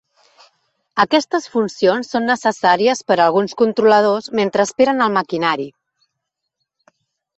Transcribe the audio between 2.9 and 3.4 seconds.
per a